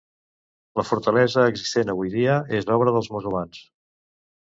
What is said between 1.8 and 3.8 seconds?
avui dia és obra dels musulmans.